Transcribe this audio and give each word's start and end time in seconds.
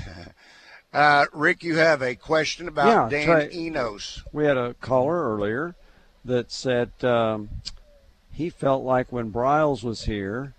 Uh, 0.92 1.26
Rick, 1.34 1.62
you 1.62 1.76
have 1.76 2.00
a 2.00 2.14
question 2.14 2.68
about 2.68 2.86
Yeah, 2.86 3.08
Dan 3.10 3.26
Trey. 3.26 3.50
Enos. 3.52 4.22
We 4.32 4.46
had 4.46 4.56
a 4.56 4.72
caller 4.80 5.34
earlier 5.34 5.74
that 6.24 6.50
said 6.50 6.90
um, 7.04 7.50
he 8.32 8.48
felt 8.48 8.82
like 8.82 9.12
when 9.12 9.30
Briles 9.30 9.82
was 9.82 10.04
here, 10.04 10.54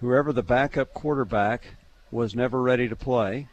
whoever 0.00 0.32
the 0.32 0.42
backup 0.42 0.94
quarterback 0.94 1.74
was 2.10 2.34
never 2.34 2.62
ready 2.62 2.88
to 2.88 2.96
play. 2.96 3.48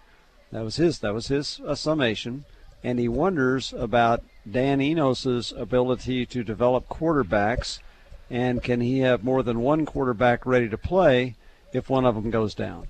That 0.52 0.64
was 0.64 0.78
his. 0.78 1.00
That 1.00 1.14
was 1.14 1.28
his 1.28 1.60
uh, 1.66 1.76
summation, 1.76 2.46
and 2.84 3.00
he 3.00 3.10
wonders 3.10 3.74
about 3.74 4.24
Dan 4.50 4.80
Enos's 4.80 5.52
ability 5.52 6.26
to 6.28 6.44
develop 6.44 6.88
quarterbacks, 6.88 7.80
and 8.30 8.64
can 8.64 8.80
he 8.82 9.00
have 9.00 9.24
more 9.24 9.44
than 9.44 9.60
one 9.60 9.86
quarterback 9.86 10.46
ready 10.46 10.70
to 10.70 10.78
play 10.78 11.36
if 11.74 11.90
one 11.90 12.06
of 12.06 12.16
them 12.16 12.30
goes 12.32 12.56
down? 12.56 12.88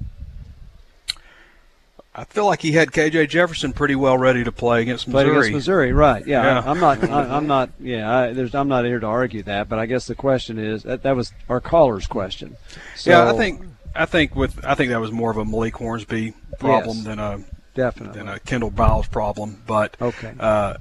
I 2.19 2.25
feel 2.25 2.45
like 2.45 2.61
he 2.61 2.73
had 2.73 2.91
KJ 2.91 3.29
Jefferson 3.29 3.71
pretty 3.71 3.95
well 3.95 4.17
ready 4.17 4.43
to 4.43 4.51
play 4.51 4.81
against 4.81 5.09
Played 5.09 5.27
Missouri. 5.27 5.37
against 5.47 5.53
Missouri, 5.53 5.93
right? 5.93 6.27
Yeah, 6.27 6.43
Yeah. 6.43 6.59
I, 6.59 6.69
I'm 6.71 6.79
not. 6.81 7.03
I, 7.09 7.21
I'm 7.37 7.47
not. 7.47 7.69
Yeah, 7.79 8.13
I, 8.13 8.33
there's. 8.33 8.53
I'm 8.53 8.67
not 8.67 8.83
here 8.83 8.99
to 8.99 9.07
argue 9.07 9.41
that, 9.43 9.69
but 9.69 9.79
I 9.79 9.85
guess 9.85 10.05
the 10.07 10.15
question 10.15 10.59
is 10.59 10.83
that, 10.83 11.03
that 11.03 11.15
was 11.15 11.31
our 11.47 11.61
caller's 11.61 12.07
question. 12.07 12.57
So, 12.97 13.11
yeah, 13.11 13.29
I 13.31 13.37
think 13.37 13.61
I 13.95 14.05
think 14.05 14.35
with 14.35 14.63
I 14.65 14.75
think 14.75 14.89
that 14.89 14.99
was 14.99 15.13
more 15.13 15.31
of 15.31 15.37
a 15.37 15.45
Malik 15.45 15.75
Hornsby 15.77 16.33
problem 16.59 16.97
Yes. 16.97 17.05
than 17.05 17.19
a 17.19 17.39
definitely. 17.73 18.17
than 18.19 18.27
a 18.27 18.39
Kendall 18.39 18.71
Briles 18.71 19.09
problem. 19.09 19.61
But 19.65 19.95
Okay. 20.01 20.33
uh, 20.39 20.73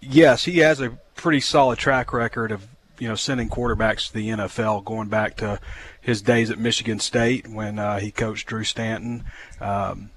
yes, 0.00 0.44
he 0.44 0.58
has 0.58 0.80
a 0.82 0.90
pretty 1.16 1.40
solid 1.40 1.78
track 1.78 2.12
record 2.12 2.52
of 2.52 2.66
you 2.98 3.08
know 3.08 3.14
sending 3.14 3.48
quarterbacks 3.48 4.08
to 4.08 4.14
the 4.14 4.28
NFL, 4.28 4.84
going 4.84 5.08
back 5.08 5.36
to 5.36 5.60
his 6.00 6.22
days 6.22 6.50
at 6.50 6.58
Michigan 6.58 6.98
State 6.98 7.48
when 7.48 7.78
uh, 7.78 7.98
he 7.98 8.10
coached 8.10 8.46
Drew 8.46 8.64
Stanton. 8.64 9.24
Um, 9.60 10.10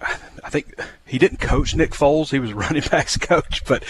I 0.00 0.50
think 0.50 0.80
he 1.04 1.18
didn't 1.18 1.40
coach 1.40 1.74
Nick 1.74 1.90
Foles; 1.90 2.30
he 2.30 2.38
was 2.38 2.52
running 2.54 2.82
backs 2.90 3.16
coach. 3.16 3.64
But 3.64 3.84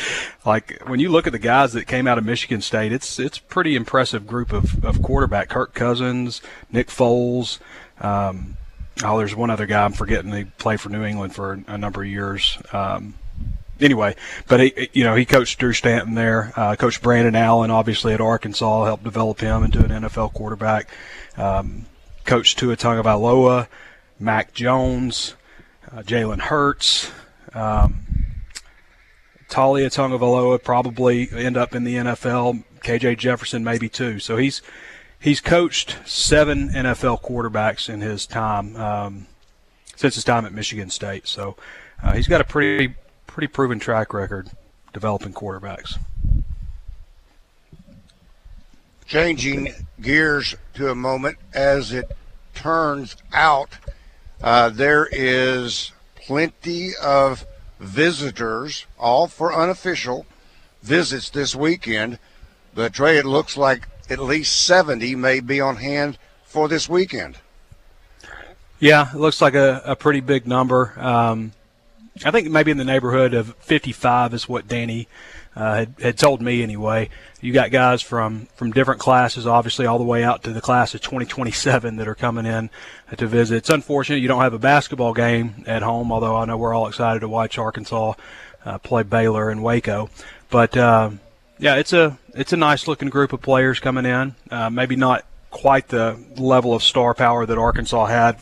like 0.45 0.83
when 0.87 1.01
you 1.01 1.11
look 1.11 1.27
at 1.27 1.33
the 1.33 1.39
guys 1.39 1.73
that 1.75 1.87
came 1.87 2.07
out 2.07 2.19
of 2.19 2.25
Michigan 2.25 2.61
State, 2.61 2.93
it's 2.93 3.19
it's 3.19 3.39
pretty 3.39 3.77
impressive 3.77 4.27
group 4.27 4.53
of, 4.53 4.85
of 4.85 5.03
quarterback. 5.03 5.49
Kirk 5.49 5.75
Cousins, 5.75 6.41
Nick 6.73 6.89
Foles. 6.89 7.59
Um, 8.01 8.57
oh, 9.05 9.19
there's 9.19 9.37
one 9.37 9.51
other 9.51 9.67
guy 9.67 9.85
I'm 9.85 9.93
forgetting. 9.93 10.33
He 10.33 10.45
played 10.45 10.81
for 10.81 10.89
New 10.89 11.05
England 11.05 11.35
for 11.35 11.61
a 11.67 11.79
number 11.79 12.03
of 12.03 12.09
years. 12.09 12.59
Um, 12.73 13.15
anyway, 13.81 14.17
but 14.47 14.61
he, 14.61 14.89
you 14.93 15.05
know, 15.05 15.15
he 15.15 15.25
coached 15.25 15.59
Drew 15.59 15.73
Stanton 15.73 16.15
there. 16.15 16.53
Uh, 16.57 16.77
coached 16.77 17.03
Brandon 17.03 17.35
Allen, 17.35 17.71
obviously 17.71 18.13
at 18.13 18.21
Arkansas, 18.21 18.85
helped 18.85 19.05
develop 19.05 19.41
him 19.41 19.65
into 19.65 19.79
an 19.79 19.91
NFL 20.03 20.33
quarterback. 20.33 20.89
Um, 21.37 21.87
coached 22.25 22.59
Tua 22.59 22.77
Tagovailoa, 22.77 23.69
Mac 24.19 24.53
Jones, 24.53 25.35
uh, 25.91 26.03
Jalen 26.03 26.41
Hurts. 26.41 27.11
Um, 27.55 28.05
Taulia 29.49 29.87
Tagovailoa 29.87 30.63
probably 30.63 31.29
end 31.33 31.57
up 31.57 31.75
in 31.75 31.85
the 31.85 31.95
NFL. 31.95 32.65
KJ 32.81 33.19
Jefferson 33.19 33.65
maybe 33.65 33.89
too. 33.89 34.19
So 34.19 34.37
he's 34.37 34.63
he's 35.19 35.41
coached 35.41 35.99
seven 36.05 36.69
NFL 36.69 37.23
quarterbacks 37.23 37.89
in 37.89 38.01
his 38.01 38.27
time 38.27 38.77
um, 38.77 39.27
since 39.97 40.15
his 40.15 40.25
time 40.25 40.45
at 40.45 40.53
Michigan 40.53 40.91
State. 40.91 41.27
So 41.27 41.57
uh, 42.03 42.13
he's 42.13 42.29
got 42.29 42.41
a 42.41 42.45
pretty 42.45 42.95
pretty 43.29 43.47
proven 43.47 43.79
track 43.79 44.13
record 44.13 44.51
developing 44.93 45.33
quarterbacks. 45.33 45.97
Changing 49.07 49.73
gears 50.01 50.57
to 50.75 50.91
a 50.91 50.95
moment, 50.95 51.39
as 51.55 51.93
it 51.93 52.11
turns 52.55 53.17
out, 53.33 53.79
uh, 54.43 54.69
there 54.71 55.09
is 55.13 55.93
plenty 56.17 56.91
of 57.03 57.47
visitors, 57.79 58.87
all 58.99 59.29
for 59.29 59.55
unofficial 59.55 60.27
visits 60.83 61.31
this 61.31 61.55
weekend. 61.55 62.19
But 62.75 62.95
Trey, 62.95 63.19
it 63.19 63.25
looks 63.25 63.57
like 63.57 63.89
at 64.11 64.19
least 64.19 64.65
70 64.65 65.15
may 65.15 65.41
be 65.41 65.61
on 65.61 65.77
hand 65.77 66.19
for 66.45 66.69
this 66.69 66.89
weekend. 66.89 67.39
Yeah, 68.81 69.11
it 69.13 69.19
looks 69.19 69.41
like 69.41 69.55
a, 69.55 69.83
a 69.85 69.97
pretty 69.97 70.21
big 70.21 70.47
number. 70.47 70.95
Um, 70.99 71.53
I 72.25 72.31
think 72.31 72.49
maybe 72.51 72.71
in 72.71 72.77
the 72.77 72.85
neighborhood 72.85 73.35
of 73.35 73.55
55 73.57 74.35
is 74.35 74.49
what 74.49 74.67
Danny 74.67 75.09
uh, 75.55 75.75
had, 75.75 75.95
had 76.01 76.19
told 76.19 76.41
me 76.41 76.63
anyway. 76.63 77.11
You 77.41 77.53
got 77.53 77.71
guys 77.71 78.03
from, 78.03 78.47
from 78.55 78.73
different 78.73 79.01
classes, 79.01 79.47
obviously, 79.47 79.87
all 79.87 79.99
the 79.99 80.05
way 80.05 80.25
out 80.25 80.43
to 80.45 80.53
the 80.53 80.61
class 80.61 80.95
of 80.95 81.01
2027 81.01 81.97
that 81.97 82.09
are 82.09 82.15
coming 82.15 82.47
in 82.47 82.71
to 83.17 83.27
visit. 83.27 83.57
It's 83.57 83.71
unfortunate 83.71 84.19
you 84.19 84.29
don't 84.29 84.43
have 84.43 84.55
a 84.55 84.59
basketball 84.59 85.15
game 85.15 85.65
at 85.67 85.83
home, 85.83 86.13
although 86.13 86.37
I 86.37 86.45
know 86.45 86.57
we're 86.57 86.75
all 86.75 86.89
excited 86.89 87.21
to 87.21 87.29
watch 87.29 87.59
Arkansas 87.59 88.15
uh, 88.65 88.79
play 88.79 89.03
Baylor 89.03 89.51
and 89.51 89.63
Waco. 89.63 90.11
But 90.51 90.77
um, 90.77 91.21
yeah, 91.59 91.77
it's 91.77 91.93
a 91.93 92.19
it's 92.35 92.53
a 92.53 92.57
nice 92.57 92.87
looking 92.87 93.09
group 93.09 93.33
of 93.33 93.43
players 93.43 93.81
coming 93.81 94.07
in. 94.07 94.35
Uh, 94.51 94.71
maybe 94.71 94.97
not 94.97 95.25
quite 95.51 95.89
the 95.89 96.19
level 96.37 96.75
of 96.75 96.83
star 96.83 97.15
power 97.15 97.47
that 97.47 97.59
Arkansas 97.59 98.07
had 98.07 98.39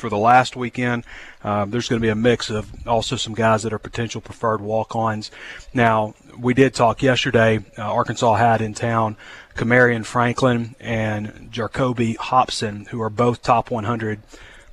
for 0.00 0.08
the 0.08 0.18
last 0.18 0.56
weekend. 0.56 1.04
Um, 1.44 1.70
there's 1.70 1.88
going 1.88 2.00
to 2.00 2.04
be 2.04 2.10
a 2.10 2.16
mix 2.16 2.50
of 2.50 2.68
also 2.86 3.16
some 3.16 3.34
guys 3.34 3.62
that 3.62 3.72
are 3.72 3.78
potential 3.78 4.20
preferred 4.20 4.60
walk-ons. 4.60 5.30
Now, 5.72 6.14
we 6.38 6.54
did 6.54 6.74
talk 6.74 7.02
yesterday. 7.02 7.60
Uh, 7.78 7.82
Arkansas 7.82 8.34
had 8.34 8.60
in 8.60 8.74
town 8.74 9.16
Kamarian 9.54 10.04
Franklin 10.04 10.74
and 10.80 11.48
Jacoby 11.50 12.14
Hobson, 12.14 12.86
who 12.86 13.00
are 13.02 13.10
both 13.10 13.42
top 13.42 13.70
100 13.70 14.20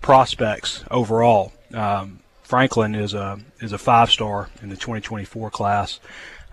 prospects 0.02 0.84
overall. 0.90 1.52
Um, 1.74 2.22
Franklin 2.44 2.96
is 2.96 3.14
a 3.14 3.40
is 3.60 3.74
a 3.74 3.78
five-star 3.78 4.50
in 4.62 4.70
the 4.70 4.76
2024 4.76 5.50
class. 5.50 6.00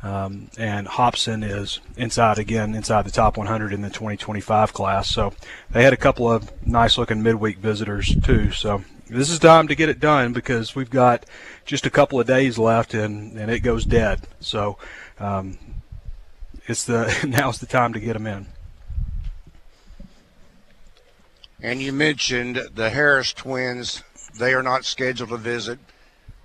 Um, 0.04 0.50
and 0.58 0.86
Hobson 0.86 1.42
is 1.42 1.80
inside 1.96 2.38
again, 2.38 2.74
inside 2.74 3.06
the 3.06 3.10
top 3.10 3.38
100 3.38 3.72
in 3.72 3.80
the 3.80 3.88
2025 3.88 4.74
class. 4.74 5.08
So 5.08 5.32
they 5.70 5.82
had 5.82 5.94
a 5.94 5.96
couple 5.96 6.30
of 6.30 6.52
nice 6.66 6.98
looking 6.98 7.22
midweek 7.22 7.56
visitors 7.56 8.14
too. 8.22 8.50
So 8.50 8.84
this 9.08 9.30
is 9.30 9.38
time 9.38 9.66
to 9.68 9.74
get 9.74 9.88
it 9.88 10.00
done 10.00 10.34
because 10.34 10.74
we've 10.74 10.90
got 10.90 11.24
just 11.64 11.86
a 11.86 11.90
couple 11.90 12.20
of 12.20 12.26
days 12.26 12.58
left 12.58 12.92
and, 12.92 13.38
and 13.38 13.50
it 13.50 13.60
goes 13.60 13.86
dead. 13.86 14.20
So 14.40 14.76
um, 15.18 15.56
it's 16.66 16.84
the 16.84 17.24
now's 17.26 17.58
the 17.58 17.66
time 17.66 17.94
to 17.94 18.00
get 18.00 18.12
them 18.12 18.26
in. 18.26 18.46
And 21.62 21.80
you 21.80 21.94
mentioned 21.94 22.60
the 22.74 22.90
Harris 22.90 23.32
twins. 23.32 24.02
They 24.38 24.52
are 24.52 24.62
not 24.62 24.84
scheduled 24.84 25.30
to 25.30 25.38
visit. 25.38 25.78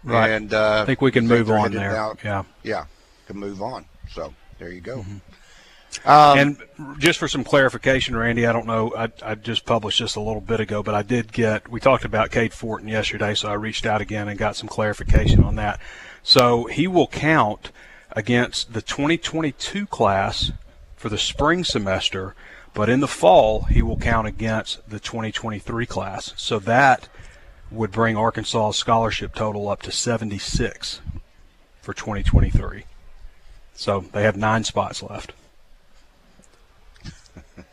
Right. 0.01 0.29
And 0.29 0.53
uh, 0.53 0.83
I 0.83 0.85
think 0.85 1.01
we 1.01 1.11
can 1.11 1.27
move 1.27 1.51
on 1.51 1.73
there. 1.73 1.93
out. 1.93 2.19
Yeah. 2.23 2.43
Yeah, 2.63 2.85
can 3.29 3.39
move 3.39 3.61
on. 3.61 3.85
So 4.11 4.33
there 4.57 4.71
you 4.71 4.81
go. 4.81 4.97
Mm-hmm. 4.97 6.09
Um, 6.09 6.39
and 6.39 6.57
just 6.99 7.19
for 7.19 7.27
some 7.27 7.43
clarification, 7.43 8.15
Randy, 8.15 8.45
I 8.45 8.53
don't 8.53 8.67
know, 8.67 8.93
I, 8.95 9.11
I 9.23 9.35
just 9.35 9.65
published 9.65 9.99
this 9.99 10.15
a 10.15 10.21
little 10.21 10.41
bit 10.41 10.59
ago, 10.59 10.83
but 10.83 10.95
I 10.95 11.01
did 11.01 11.31
get, 11.31 11.67
we 11.67 11.79
talked 11.79 12.05
about 12.05 12.31
Cade 12.31 12.53
Fortin 12.53 12.87
yesterday, 12.87 13.33
so 13.33 13.49
I 13.49 13.53
reached 13.53 13.85
out 13.85 14.01
again 14.01 14.27
and 14.27 14.37
got 14.37 14.55
some 14.55 14.69
clarification 14.69 15.43
on 15.43 15.55
that. 15.55 15.79
So 16.21 16.65
he 16.65 16.87
will 16.87 17.07
count 17.07 17.71
against 18.11 18.73
the 18.73 18.81
2022 18.81 19.85
class 19.87 20.51
for 20.95 21.09
the 21.09 21.17
spring 21.17 21.63
semester, 21.63 22.35
but 22.73 22.89
in 22.89 22.99
the 22.99 23.07
fall, 23.07 23.63
he 23.63 23.81
will 23.81 23.97
count 23.97 24.27
against 24.27 24.87
the 24.89 24.99
2023 24.99 25.85
class. 25.85 26.33
So 26.35 26.59
that 26.59 27.09
would 27.71 27.91
bring 27.91 28.15
Arkansas's 28.15 28.77
scholarship 28.77 29.35
total 29.35 29.69
up 29.69 29.81
to 29.83 29.91
76 29.91 31.01
for 31.81 31.93
2023. 31.93 32.85
So 33.79 34.01
they 34.11 34.23
have 34.23 34.35
nine 34.35 34.65
spots 34.65 35.01
left. 35.01 35.31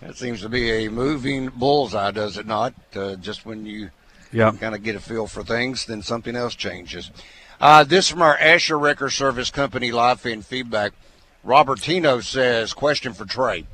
That 0.00 0.16
seems 0.16 0.40
to 0.42 0.48
be 0.48 0.70
a 0.70 0.90
moving 0.90 1.48
bullseye, 1.48 2.12
does 2.12 2.36
it 2.36 2.46
not? 2.46 2.74
Uh, 2.94 3.16
just 3.16 3.44
when 3.44 3.66
you 3.66 3.90
Yeah. 4.30 4.52
kind 4.52 4.74
of 4.74 4.82
get 4.82 4.94
a 4.94 5.00
feel 5.00 5.26
for 5.26 5.42
things, 5.42 5.84
then 5.86 6.02
something 6.02 6.36
else 6.36 6.54
changes. 6.54 7.10
Uh, 7.60 7.82
this 7.82 8.08
from 8.08 8.22
our 8.22 8.38
Asher 8.38 8.78
Wrecker 8.78 9.10
Service 9.10 9.50
Company 9.50 9.90
live 9.90 10.20
fan 10.20 10.42
feedback. 10.42 10.92
Robertino 11.44 12.22
says, 12.22 12.72
question 12.72 13.12
for 13.14 13.24
Trey. 13.24 13.64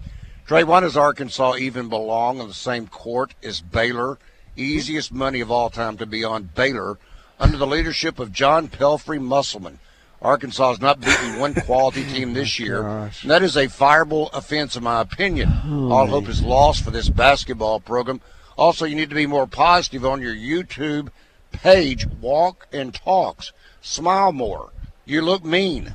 Trey, 0.47 0.65
why 0.65 0.81
does 0.81 0.97
Arkansas 0.97 1.57
even 1.57 1.89
belong 1.89 2.41
on 2.41 2.49
the 2.49 2.55
same 2.55 2.87
court 2.87 3.35
as 3.43 3.61
Baylor 3.61 4.19
easiest 4.57 5.13
money 5.13 5.41
of 5.41 5.51
all 5.51 5.71
time 5.71 5.97
to 5.99 6.07
be 6.07 6.25
on 6.25 6.51
Baylor 6.55 6.99
under 7.39 7.57
the 7.57 7.67
leadership 7.67 8.19
of 8.19 8.33
John 8.33 8.69
Pelphrey 8.69 9.21
Musselman. 9.21 9.79
Arkansas 10.23 10.71
has 10.71 10.81
not 10.81 11.01
beaten 11.01 11.39
one 11.39 11.55
quality 11.55 12.05
team 12.05 12.31
oh, 12.31 12.35
this 12.35 12.59
year. 12.59 12.87
And 12.87 13.31
that 13.31 13.43
is 13.43 13.57
a 13.57 13.67
fireable 13.67 14.33
offense, 14.33 14.77
in 14.77 14.85
my 14.85 15.01
opinion. 15.01 15.51
All 15.91 16.07
hope 16.07 16.29
is 16.29 16.43
lost 16.43 16.85
for 16.85 16.91
this 16.91 17.09
basketball 17.09 17.81
program. 17.81 18.21
Also, 18.57 18.85
you 18.85 18.95
need 18.95 19.09
to 19.09 19.17
be 19.17 19.27
more 19.27 19.47
positive 19.47 20.05
on 20.05 20.21
your 20.21 20.35
YouTube 20.35 21.09
page. 21.51 22.07
Walk 22.21 22.69
and 22.73 22.95
talks. 22.95 23.53
Smile 23.81 24.33
more. 24.33 24.71
You 25.05 25.23
look 25.23 25.45
mean. 25.45 25.93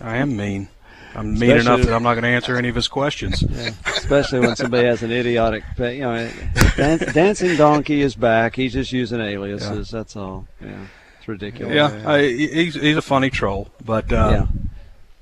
I 0.00 0.16
am 0.18 0.36
mean. 0.36 0.68
I'm 1.14 1.38
mean 1.38 1.52
enough 1.52 1.82
that 1.82 1.94
I'm 1.94 2.02
not 2.02 2.14
going 2.14 2.24
to 2.24 2.28
answer 2.28 2.56
any 2.56 2.68
of 2.68 2.74
his 2.74 2.88
questions. 2.88 3.42
Yeah, 3.54 3.70
especially 3.86 4.40
when 4.40 4.56
somebody 4.56 4.86
has 4.86 5.02
an 5.02 5.12
idiotic, 5.12 5.62
you 5.78 6.00
know, 6.00 6.30
Dan- 6.76 6.98
dancing 7.14 7.56
donkey 7.56 8.02
is 8.02 8.16
back. 8.16 8.56
He's 8.56 8.72
just 8.72 8.92
using 8.92 9.20
aliases. 9.20 9.92
Yeah. 9.92 9.98
That's 9.98 10.16
all. 10.16 10.46
Yeah, 10.60 10.86
it's 11.24 11.28
ridiculous. 11.28 11.74
Yeah, 11.74 12.10
I, 12.10 12.22
he's 12.22 12.74
he's 12.74 12.96
a 12.96 13.02
funny 13.02 13.30
troll, 13.30 13.68
but 13.82 14.12
uh, 14.12 14.28
yeah, 14.30 14.46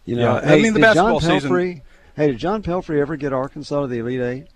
you 0.04 0.16
know, 0.16 0.36
yeah, 0.36 0.44
hey, 0.44 0.58
I 0.58 0.62
mean 0.62 0.74
the 0.74 0.80
basketball 0.80 1.20
John 1.20 1.30
Pelphrey, 1.30 1.72
season. 1.74 1.82
Hey, 2.16 2.26
did 2.28 2.38
John 2.38 2.62
Pelphrey 2.62 3.00
ever 3.00 3.16
get 3.16 3.32
Arkansas 3.32 3.82
to 3.82 3.86
the 3.86 3.98
Elite 3.98 4.20
Eight? 4.20 4.46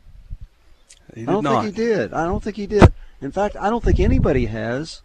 I 1.16 1.25
don't 1.25 1.44
not. 1.44 1.62
think 1.62 1.76
he 1.76 1.84
did. 1.84 2.12
I 2.12 2.25
don't 2.25 2.43
think 2.43 2.56
he 2.56 2.66
did. 2.66 2.93
In 3.22 3.31
fact, 3.31 3.56
I 3.56 3.70
don't 3.70 3.82
think 3.82 4.00
anybody 4.00 4.46
has 4.46 5.02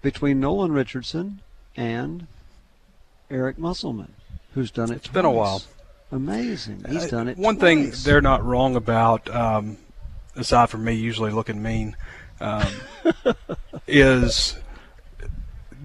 between 0.00 0.38
Nolan 0.38 0.72
Richardson 0.72 1.40
and 1.76 2.28
Eric 3.30 3.58
Musselman 3.58 4.14
who's 4.54 4.70
done 4.70 4.90
it. 4.90 4.96
It's 4.96 5.06
twice. 5.06 5.14
been 5.14 5.24
a 5.24 5.30
while. 5.30 5.62
Amazing. 6.12 6.84
He's 6.88 7.08
done 7.08 7.28
it. 7.28 7.38
Uh, 7.38 7.42
one 7.42 7.56
twice. 7.56 7.62
thing 7.62 7.90
they're 8.04 8.20
not 8.20 8.44
wrong 8.44 8.76
about, 8.76 9.28
um, 9.34 9.76
aside 10.36 10.70
from 10.70 10.84
me 10.84 10.94
usually 10.94 11.30
looking 11.30 11.62
mean, 11.62 11.96
um, 12.40 12.66
is 13.86 14.56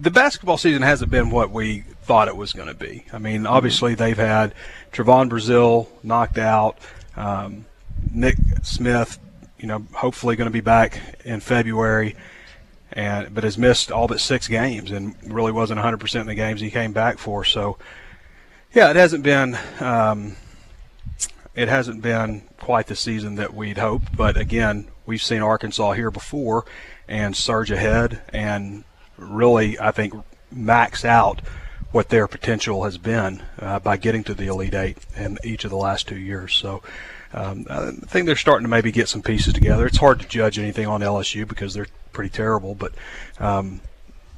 the 0.06 0.10
basketball 0.12 0.56
season 0.56 0.82
hasn't 0.82 1.10
been 1.10 1.30
what 1.30 1.50
we 1.50 1.80
thought 2.02 2.28
it 2.28 2.36
was 2.36 2.52
going 2.52 2.68
to 2.68 2.74
be. 2.74 3.04
I 3.12 3.18
mean, 3.18 3.38
mm-hmm. 3.38 3.52
obviously 3.52 3.96
they've 3.96 4.16
had 4.16 4.54
Trevon 4.92 5.28
Brazile 5.28 5.88
knocked 6.04 6.38
out, 6.38 6.78
um, 7.16 7.64
Nick 8.12 8.36
Smith, 8.62 9.18
you 9.58 9.66
know, 9.66 9.84
hopefully 9.92 10.36
going 10.36 10.46
to 10.46 10.52
be 10.52 10.60
back 10.60 11.00
in 11.24 11.40
February 11.40 12.14
and 12.92 13.34
but 13.34 13.42
has 13.42 13.58
missed 13.58 13.90
all 13.90 14.06
but 14.06 14.20
six 14.20 14.46
games 14.46 14.92
and 14.92 15.16
really 15.24 15.50
wasn't 15.50 15.80
100% 15.80 16.20
in 16.20 16.26
the 16.28 16.36
games 16.36 16.60
he 16.60 16.70
came 16.70 16.92
back 16.92 17.18
for. 17.18 17.44
So 17.44 17.76
yeah, 18.72 18.90
it 18.90 18.96
hasn't 18.96 19.24
been 19.24 19.58
um, 19.80 20.36
it 21.56 21.66
hasn't 21.66 22.00
been 22.00 22.42
quite 22.60 22.86
the 22.86 22.94
season 22.94 23.34
that 23.34 23.54
we'd 23.54 23.78
hoped, 23.78 24.16
but 24.16 24.36
again, 24.36 24.86
we've 25.04 25.20
seen 25.20 25.42
Arkansas 25.42 25.94
here 25.94 26.12
before 26.12 26.64
and 27.08 27.36
surge 27.36 27.72
ahead 27.72 28.22
and 28.28 28.84
really, 29.16 29.78
I 29.78 29.90
think, 29.90 30.14
max 30.50 31.04
out 31.04 31.40
what 31.92 32.08
their 32.08 32.26
potential 32.26 32.84
has 32.84 32.98
been 32.98 33.42
uh, 33.58 33.78
by 33.78 33.96
getting 33.96 34.24
to 34.24 34.34
the 34.34 34.46
Elite 34.46 34.74
Eight 34.74 34.98
in 35.16 35.38
each 35.44 35.64
of 35.64 35.70
the 35.70 35.76
last 35.76 36.08
two 36.08 36.18
years. 36.18 36.54
So. 36.54 36.82
Um, 37.34 37.66
I 37.68 37.90
think 37.90 38.24
they're 38.24 38.36
starting 38.36 38.64
to 38.64 38.70
maybe 38.70 38.92
get 38.92 39.08
some 39.08 39.20
pieces 39.20 39.52
together. 39.52 39.84
It's 39.84 39.98
hard 39.98 40.20
to 40.20 40.28
judge 40.28 40.58
anything 40.58 40.86
on 40.86 41.02
LSU 41.02 41.46
because 41.46 41.74
they're 41.74 41.88
pretty 42.12 42.30
terrible, 42.30 42.74
but 42.74 42.92
um, 43.38 43.82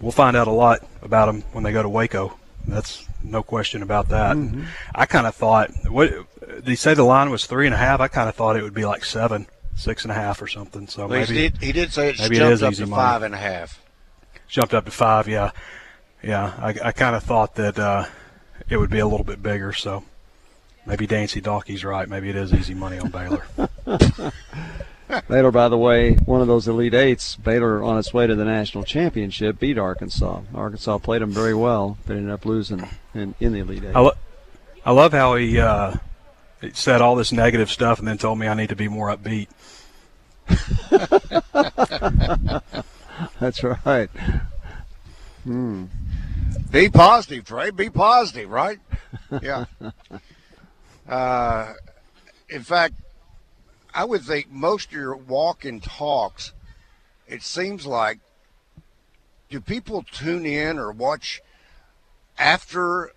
we'll 0.01 0.11
find 0.11 0.37
out 0.37 0.49
a 0.49 0.53
lot 0.53 0.85
about 1.03 1.27
them 1.27 1.43
when 1.53 1.63
they 1.63 1.71
go 1.71 1.83
to 1.83 1.89
Waco 1.89 2.37
that's 2.69 3.07
no 3.23 3.43
question 3.43 3.83
about 3.83 4.09
that. 4.11 4.37
Mm-hmm. 4.37 4.65
I 4.95 5.07
kind 5.07 5.27
of 5.27 5.35
thought, 5.35 5.71
what 5.89 6.11
did 6.41 6.67
he 6.69 6.77
say 6.77 6.95
the 6.95 7.03
line 7.03 7.31
was 7.31 7.47
three 7.47 7.67
and 7.67 7.75
a 7.75 7.79
half? 7.79 8.01
I 8.01 8.09
kind 8.09 8.29
of 8.29 8.35
thought 8.35 8.57
it 8.57 8.63
would 8.63 8.75
be 8.75 8.85
like 8.85 9.05
seven, 9.05 9.47
six 9.75 10.05
and 10.05 10.13
a 10.13 10.15
half 10.15 10.41
or 10.41 10.47
something. 10.47 10.87
So 10.87 11.07
well, 11.07 11.21
maybe 11.21 11.35
he 11.35 11.49
did, 11.49 11.63
he 11.63 11.73
did 11.73 11.93
say 11.93 12.11
it's 12.11 12.21
maybe 12.21 12.37
jumped 12.37 12.63
it 12.63 12.65
up 12.65 12.75
to 12.75 12.87
money. 12.87 13.03
five 13.03 13.23
and 13.23 13.35
a 13.35 13.39
half. 13.39 13.83
Jumped 14.49 14.75
up 14.75 14.85
to 14.87 14.91
five, 14.91 15.29
yeah, 15.29 15.53
yeah. 16.23 16.55
I, 16.59 16.75
I 16.85 16.93
kind 16.93 17.15
of 17.15 17.23
thought 17.23 17.55
that 17.57 17.79
uh, 17.79 18.07
it 18.69 18.79
would 18.79 18.91
be 18.91 18.99
a 18.99 19.07
little 19.07 19.25
bit 19.25 19.43
bigger. 19.43 19.73
So 19.73 20.05
maybe 20.87 21.07
Dancy 21.07 21.41
Donkey's 21.41 21.85
right. 21.85 22.09
Maybe 22.09 22.31
it 22.31 22.37
is 22.37 22.53
easy 22.53 22.75
money 22.75 22.99
on 22.99 23.11
Baylor. 23.11 23.45
Baylor, 25.29 25.51
by 25.51 25.69
the 25.69 25.79
way, 25.79 26.15
one 26.15 26.41
of 26.41 26.49
those 26.49 26.69
Elite 26.69 26.95
Eights, 26.95 27.37
Baylor 27.37 27.83
on 27.83 27.99
its 27.99 28.13
way 28.13 28.27
to 28.27 28.35
the 28.35 28.45
national 28.45 28.85
championship 28.85 29.59
beat 29.59 29.79
Arkansas. 29.79 30.43
Arkansas 30.55 30.99
played 30.99 31.23
them 31.23 31.31
very 31.31 31.55
well, 31.55 31.99
but 32.07 32.17
ended 32.17 32.33
up 32.33 32.45
losing 32.45 32.87
in, 33.15 33.35
in 33.41 33.53
the 33.53 33.61
Elite 33.61 33.85
Eight. 33.85 33.97
I, 33.97 34.01
lo- 34.01 34.17
I 34.85 34.93
love 34.93 35.13
how 35.13 35.37
he, 35.37 35.59
uh, 35.59 35.95
said 36.73 37.01
all 37.01 37.15
this 37.15 37.33
negative 37.33 37.71
stuff 37.71 37.99
and 37.99 38.09
then 38.09 38.19
told 38.19 38.39
me 38.39 38.49
I 38.49 38.55
need 38.55 38.71
to 38.71 38.77
be 38.77 38.89
more 38.89 39.15
upbeat. 39.15 39.49
That's 43.41 43.63
right. 43.63 44.11
Hmm. 45.45 45.85
Be 46.71 46.89
positive, 46.89 47.45
Trey. 47.45 47.71
Be 47.71 47.91
positive, 47.91 48.51
right? 48.51 48.79
Yeah. 49.43 49.65
Uh, 51.09 51.73
in 52.51 52.63
fact, 52.63 52.93
I 53.95 54.05
would 54.05 54.21
think 54.21 54.51
most 54.51 54.89
of 54.89 54.93
your 54.93 55.17
walk 55.17 55.65
and 55.65 55.83
talks, 55.83 56.53
it 57.27 57.43
seems 57.43 57.87
like, 57.87 58.19
do 59.49 59.59
people 59.59 60.05
tune 60.13 60.45
in 60.45 60.79
or 60.79 60.93
watch 60.93 61.41
after 62.39 63.13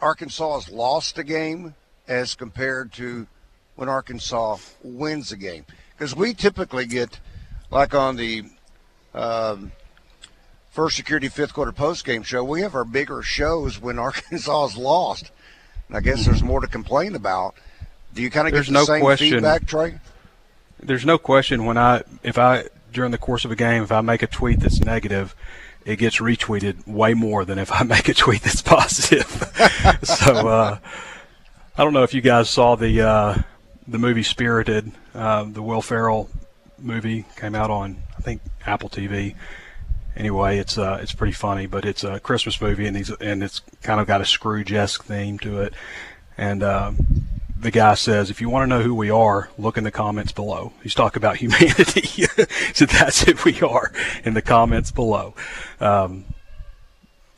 Arkansas 0.00 0.54
has 0.58 0.68
lost 0.68 1.16
a 1.16 1.22
game 1.22 1.76
as 2.08 2.34
compared 2.34 2.92
to 2.94 3.28
when 3.76 3.88
Arkansas 3.88 4.56
wins 4.82 5.30
a 5.30 5.36
game? 5.36 5.64
Because 5.96 6.16
we 6.16 6.34
typically 6.34 6.86
get, 6.86 7.20
like 7.70 7.94
on 7.94 8.16
the 8.16 8.46
um, 9.14 9.72
First 10.70 10.96
Security 10.96 11.28
fifth 11.28 11.54
quarter 11.54 11.72
post 11.72 12.04
game 12.04 12.22
show, 12.22 12.44
we 12.44 12.60
have 12.62 12.74
our 12.74 12.84
bigger 12.84 13.22
shows 13.22 13.80
when 13.80 13.98
Arkansas 13.98 14.68
has 14.68 14.76
lost. 14.76 15.30
And 15.88 15.96
I 15.96 16.00
guess 16.00 16.26
there's 16.26 16.42
more 16.42 16.60
to 16.60 16.66
complain 16.66 17.14
about. 17.14 17.54
Do 18.14 18.22
you 18.22 18.30
kind 18.30 18.46
of 18.46 18.54
get 18.54 18.66
the 18.66 18.72
no 18.72 18.84
same 18.84 19.00
question. 19.00 19.30
feedback, 19.30 19.66
Trey? 19.66 19.98
there's 20.82 21.04
no 21.04 21.18
question 21.18 21.64
when 21.64 21.76
I 21.76 22.02
if 22.22 22.38
I 22.38 22.64
during 22.92 23.10
the 23.10 23.18
course 23.18 23.44
of 23.44 23.50
a 23.50 23.56
game 23.56 23.82
if 23.82 23.92
I 23.92 24.00
make 24.00 24.22
a 24.22 24.26
tweet 24.26 24.60
that's 24.60 24.80
negative, 24.80 25.34
it 25.84 25.96
gets 25.96 26.18
retweeted 26.18 26.86
way 26.86 27.14
more 27.14 27.44
than 27.44 27.58
if 27.58 27.72
I 27.72 27.82
make 27.84 28.08
a 28.08 28.14
tweet 28.14 28.42
that's 28.42 28.62
positive. 28.62 29.26
so 30.02 30.48
uh, 30.48 30.78
I 31.76 31.84
don't 31.84 31.92
know 31.92 32.02
if 32.02 32.14
you 32.14 32.20
guys 32.20 32.48
saw 32.48 32.76
the 32.76 33.00
uh, 33.02 33.38
the 33.86 33.98
movie 33.98 34.22
Spirited, 34.22 34.92
uh, 35.14 35.44
the 35.44 35.62
Will 35.62 35.82
Ferrell 35.82 36.28
movie 36.78 37.24
came 37.36 37.54
out 37.54 37.70
on 37.70 38.02
I 38.18 38.20
think 38.20 38.42
Apple 38.66 38.88
TV. 38.88 39.34
Anyway, 40.16 40.58
it's 40.58 40.76
uh, 40.76 40.98
it's 41.00 41.12
pretty 41.12 41.32
funny, 41.32 41.66
but 41.66 41.84
it's 41.84 42.02
a 42.02 42.18
Christmas 42.18 42.60
movie 42.60 42.86
and 42.86 42.96
he's 42.96 43.10
and 43.10 43.42
it's 43.42 43.60
kind 43.82 44.00
of 44.00 44.06
got 44.06 44.20
a 44.20 44.24
Scrooge-esque 44.24 45.04
theme 45.04 45.38
to 45.38 45.60
it, 45.60 45.74
and 46.36 46.62
uh, 46.62 46.92
the 47.60 47.70
guy 47.70 47.94
says, 47.94 48.30
if 48.30 48.40
you 48.40 48.48
want 48.48 48.62
to 48.62 48.66
know 48.76 48.82
who 48.82 48.94
we 48.94 49.10
are, 49.10 49.50
look 49.58 49.76
in 49.76 49.84
the 49.84 49.90
comments 49.90 50.32
below. 50.32 50.72
He's 50.82 50.94
talking 50.94 51.18
about 51.20 51.36
humanity. 51.38 52.02
so 52.74 52.86
that's 52.86 53.22
who 53.22 53.34
we 53.44 53.60
are 53.60 53.92
in 54.24 54.34
the 54.34 54.42
comments 54.42 54.90
below. 54.90 55.34
Um, 55.80 56.24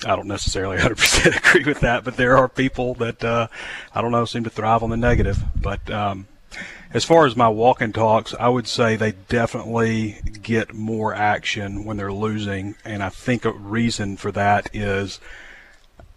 I 0.04 0.16
don't 0.16 0.28
necessarily 0.28 0.76
100% 0.78 1.37
agree 1.37 1.64
with 1.64 1.80
that, 1.80 2.04
but 2.04 2.16
there 2.16 2.37
are 2.37 2.49
people 2.49 2.94
that, 2.94 3.25
uh, 3.25 3.49
I 3.94 4.02
don't 4.02 4.12
know, 4.12 4.25
seem 4.25 4.44
to 4.44 4.50
thrive 4.50 4.82
on 4.82 4.90
the 4.90 4.96
negative. 4.96 5.42
But 5.56 5.90
um, 5.90 6.26
as 6.92 7.04
far 7.04 7.25
as 7.25 7.37
my 7.37 7.49
walk 7.49 7.80
and 7.80 7.94
talks, 7.94 8.35
I 8.38 8.49
would 8.49 8.66
say 8.66 8.97
they 8.97 9.12
definitely 9.12 10.20
get 10.42 10.75
more 10.75 11.14
action 11.14 11.85
when 11.85 11.97
they're 11.97 12.12
losing. 12.12 12.75
And 12.85 13.02
I 13.02 13.11
think 13.11 13.44
a 13.44 13.52
reason 13.52 14.16
for 14.16 14.32
that 14.32 14.75
is 14.75 15.20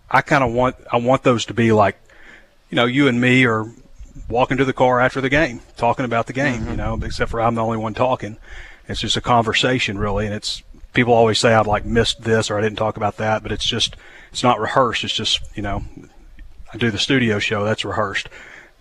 I 0.09 0.21
kind 0.21 0.43
of 0.43 0.51
want, 0.51 0.75
I 0.91 0.97
want 0.97 1.23
those 1.23 1.45
to 1.45 1.53
be 1.53 1.71
like, 1.71 1.97
you 2.69 2.75
know, 2.75 2.85
you 2.85 3.07
and 3.07 3.21
me 3.21 3.45
are 3.45 3.67
walking 4.27 4.57
to 4.57 4.65
the 4.65 4.73
car 4.73 4.99
after 4.99 5.21
the 5.21 5.29
game, 5.29 5.61
talking 5.77 6.05
about 6.05 6.25
the 6.25 6.33
game, 6.33 6.61
mm-hmm. 6.61 6.71
you 6.71 6.77
know, 6.77 6.99
except 7.03 7.29
for 7.29 7.39
I'm 7.39 7.55
the 7.55 7.63
only 7.63 7.77
one 7.77 7.93
talking. 7.93 8.37
It's 8.87 9.01
just 9.01 9.17
a 9.17 9.21
conversation 9.21 9.99
really. 9.99 10.25
And 10.25 10.33
it's, 10.33 10.63
people 10.93 11.13
always 11.13 11.39
say 11.39 11.53
I've 11.53 11.67
like 11.67 11.85
missed 11.85 12.23
this 12.23 12.49
or 12.49 12.57
I 12.57 12.61
didn't 12.61 12.77
talk 12.77 12.97
about 12.97 13.17
that, 13.17 13.43
but 13.43 13.51
it's 13.51 13.65
just, 13.65 13.95
it's 14.31 14.43
not 14.43 14.59
rehearsed. 14.59 15.03
It's 15.03 15.13
just, 15.13 15.39
you 15.55 15.61
know, 15.61 15.83
I 16.73 16.77
do 16.77 16.89
the 16.89 16.97
studio 16.97 17.37
show, 17.37 17.63
that's 17.63 17.85
rehearsed. 17.85 18.27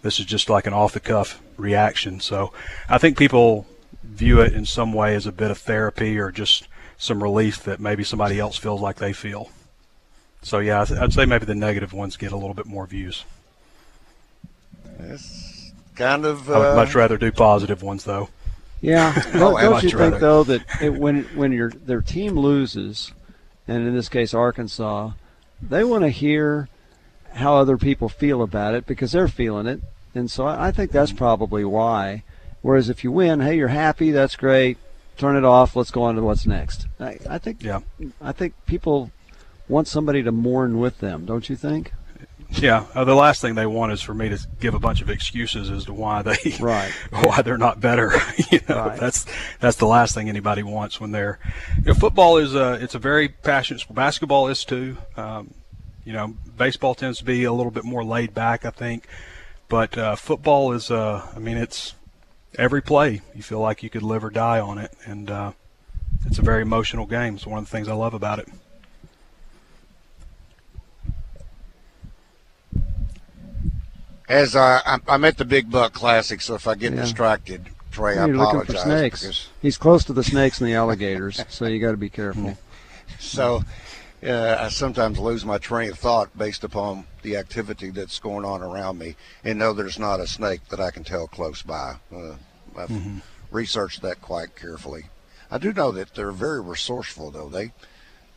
This 0.02 0.18
is 0.18 0.26
just 0.26 0.50
like 0.50 0.66
an 0.66 0.72
off 0.72 0.92
the 0.92 1.00
cuff 1.00 1.40
reaction. 1.56 2.20
So 2.20 2.52
I 2.88 2.98
think 2.98 3.16
people 3.16 3.66
view 4.02 4.40
it 4.40 4.52
in 4.52 4.66
some 4.66 4.92
way 4.92 5.14
as 5.14 5.26
a 5.26 5.32
bit 5.32 5.50
of 5.50 5.58
therapy 5.58 6.18
or 6.18 6.30
just 6.30 6.68
some 6.98 7.22
relief 7.22 7.62
that 7.64 7.80
maybe 7.80 8.04
somebody 8.04 8.38
else 8.38 8.56
feels 8.56 8.80
like 8.80 8.96
they 8.96 9.12
feel. 9.12 9.50
So 10.42 10.58
yeah, 10.58 10.84
I'd 11.00 11.12
say 11.12 11.24
maybe 11.24 11.46
the 11.46 11.54
negative 11.54 11.92
ones 11.92 12.16
get 12.16 12.32
a 12.32 12.36
little 12.36 12.54
bit 12.54 12.66
more 12.66 12.86
views. 12.86 13.24
It's 14.98 15.72
kind 15.94 16.24
of. 16.24 16.50
Uh, 16.50 16.54
I 16.54 16.58
would 16.58 16.76
much 16.76 16.94
rather 16.94 17.16
do 17.16 17.30
positive 17.32 17.82
ones, 17.82 18.04
though. 18.04 18.28
Yeah. 18.80 19.14
don't, 19.32 19.60
don't 19.60 19.82
you 19.82 19.90
think 19.90 20.00
rather. 20.00 20.18
though 20.18 20.44
that 20.44 20.62
it, 20.80 20.92
when 20.92 21.24
when 21.36 21.52
your 21.52 21.70
their 21.70 22.02
team 22.02 22.38
loses, 22.38 23.12
and 23.68 23.86
in 23.86 23.94
this 23.94 24.08
case 24.08 24.34
Arkansas, 24.34 25.12
they 25.60 25.84
want 25.84 26.02
to 26.02 26.10
hear 26.10 26.68
how 27.34 27.56
other 27.56 27.76
people 27.76 28.08
feel 28.08 28.42
about 28.42 28.74
it 28.74 28.86
because 28.86 29.12
they're 29.12 29.28
feeling 29.28 29.66
it, 29.66 29.80
and 30.14 30.30
so 30.30 30.46
I, 30.46 30.68
I 30.68 30.72
think 30.72 30.90
that's 30.90 31.12
probably 31.12 31.64
why. 31.64 32.24
Whereas 32.60 32.88
if 32.88 33.02
you 33.02 33.10
win, 33.10 33.40
hey, 33.40 33.56
you're 33.56 33.68
happy, 33.68 34.10
that's 34.12 34.36
great. 34.36 34.78
turn 35.16 35.36
it 35.36 35.44
off. 35.44 35.74
Let's 35.74 35.90
go 35.90 36.04
on 36.04 36.14
to 36.14 36.22
what's 36.22 36.46
next. 36.46 36.86
I, 37.00 37.18
I 37.28 37.38
think. 37.38 37.62
Yeah. 37.62 37.80
I 38.20 38.32
think 38.32 38.54
people 38.66 39.10
want 39.68 39.88
somebody 39.88 40.22
to 40.22 40.32
mourn 40.32 40.78
with 40.78 40.98
them, 40.98 41.26
don't 41.26 41.48
you 41.48 41.56
think? 41.56 41.92
Yeah, 42.50 42.84
uh, 42.94 43.04
the 43.04 43.14
last 43.14 43.40
thing 43.40 43.54
they 43.54 43.66
want 43.66 43.92
is 43.92 44.02
for 44.02 44.12
me 44.12 44.28
to 44.28 44.38
give 44.60 44.74
a 44.74 44.78
bunch 44.78 45.00
of 45.00 45.08
excuses 45.08 45.70
as 45.70 45.86
to 45.86 45.94
why 45.94 46.22
they 46.22 46.36
right. 46.60 46.90
why 47.10 47.40
they're 47.42 47.56
not 47.56 47.80
better. 47.80 48.12
you 48.50 48.60
know, 48.68 48.76
right. 48.76 49.00
that's 49.00 49.24
that's 49.58 49.78
the 49.78 49.86
last 49.86 50.14
thing 50.14 50.28
anybody 50.28 50.62
wants 50.62 51.00
when 51.00 51.12
they're. 51.12 51.38
You 51.78 51.84
know, 51.86 51.94
football 51.94 52.36
is 52.36 52.54
a 52.54 52.74
it's 52.74 52.94
a 52.94 52.98
very 52.98 53.28
passionate. 53.28 53.82
Basketball 53.90 54.48
is 54.48 54.64
too. 54.64 54.98
Um, 55.16 55.54
you 56.04 56.12
know, 56.12 56.34
baseball 56.56 56.94
tends 56.94 57.18
to 57.18 57.24
be 57.24 57.44
a 57.44 57.52
little 57.52 57.70
bit 57.70 57.84
more 57.84 58.04
laid 58.04 58.34
back, 58.34 58.64
I 58.64 58.70
think, 58.70 59.06
but 59.68 59.96
uh, 59.96 60.16
football 60.16 60.72
is. 60.72 60.90
Uh, 60.90 61.26
I 61.34 61.38
mean, 61.38 61.56
it's 61.56 61.94
every 62.58 62.82
play 62.82 63.22
you 63.34 63.42
feel 63.42 63.60
like 63.60 63.82
you 63.82 63.90
could 63.90 64.02
live 64.02 64.24
or 64.24 64.30
die 64.30 64.60
on 64.60 64.78
it, 64.78 64.92
and 65.04 65.30
uh, 65.30 65.52
it's 66.26 66.38
a 66.38 66.42
very 66.42 66.62
emotional 66.62 67.06
game. 67.06 67.36
It's 67.36 67.46
one 67.46 67.58
of 67.58 67.64
the 67.64 67.70
things 67.70 67.88
I 67.88 67.94
love 67.94 68.14
about 68.14 68.38
it. 68.38 68.48
As 74.28 74.56
I, 74.56 74.98
I'm 75.06 75.24
at 75.26 75.36
the 75.36 75.44
Big 75.44 75.70
Buck 75.70 75.92
Classic, 75.92 76.40
so 76.40 76.54
if 76.54 76.66
I 76.66 76.74
get 76.74 76.94
yeah. 76.94 77.02
distracted, 77.02 77.66
Trey, 77.90 78.16
I 78.16 78.24
apologize. 78.24 78.38
looking 78.38 78.74
for 78.74 78.80
snakes. 78.80 79.48
He's 79.60 79.76
close 79.76 80.04
to 80.04 80.14
the 80.14 80.24
snakes 80.24 80.58
and 80.60 80.70
the 80.70 80.74
alligators, 80.74 81.44
so 81.48 81.66
you 81.66 81.78
got 81.78 81.90
to 81.90 81.98
be 81.98 82.08
careful. 82.08 82.56
so, 83.18 83.62
uh, 84.24 84.56
I 84.60 84.68
sometimes 84.68 85.18
lose 85.18 85.44
my 85.44 85.58
train 85.58 85.90
of 85.90 85.98
thought 85.98 86.36
based 86.36 86.64
upon 86.64 87.06
the 87.22 87.36
activity 87.36 87.90
that's 87.90 88.20
going 88.20 88.44
on 88.44 88.62
around 88.62 88.98
me, 88.98 89.16
and 89.42 89.58
know 89.58 89.72
there's 89.72 89.98
not 89.98 90.20
a 90.20 90.26
snake 90.26 90.68
that 90.68 90.80
I 90.80 90.90
can 90.90 91.04
tell 91.04 91.26
close 91.26 91.62
by. 91.62 91.96
Uh, 92.14 92.34
I've 92.76 92.88
mm-hmm. 92.88 93.18
researched 93.50 94.02
that 94.02 94.22
quite 94.22 94.54
carefully. 94.54 95.06
I 95.50 95.58
do 95.58 95.72
know 95.72 95.90
that 95.92 96.14
they're 96.14 96.32
very 96.32 96.60
resourceful, 96.60 97.30
though. 97.30 97.48
They 97.48 97.72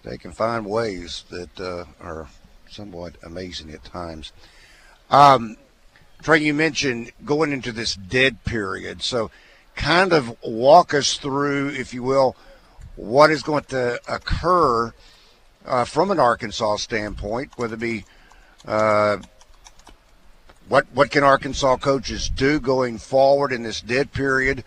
they 0.03 0.17
can 0.17 0.31
find 0.31 0.65
ways 0.65 1.23
that 1.29 1.59
uh, 1.59 1.85
are 2.01 2.27
somewhat 2.69 3.15
amazing 3.23 3.71
at 3.71 3.83
times. 3.83 4.31
Um, 5.09 5.57
Trey, 6.21 6.39
you 6.39 6.53
mentioned 6.53 7.11
going 7.23 7.51
into 7.51 7.71
this 7.71 7.95
dead 7.95 8.43
period. 8.43 9.01
So, 9.01 9.29
kind 9.75 10.13
of 10.13 10.35
walk 10.43 10.93
us 10.93 11.17
through, 11.17 11.69
if 11.69 11.93
you 11.93 12.01
will, 12.01 12.35
what 12.95 13.29
is 13.29 13.43
going 13.43 13.65
to 13.65 13.99
occur 14.07 14.93
uh, 15.65 15.85
from 15.85 16.11
an 16.11 16.19
Arkansas 16.19 16.77
standpoint, 16.77 17.51
whether 17.57 17.75
it 17.75 17.79
be 17.79 18.05
uh, 18.65 19.17
what 20.67 20.85
what 20.93 21.11
can 21.11 21.23
Arkansas 21.23 21.77
coaches 21.77 22.29
do 22.29 22.59
going 22.59 22.97
forward 22.97 23.51
in 23.51 23.63
this 23.63 23.81
dead 23.81 24.11
period? 24.11 24.63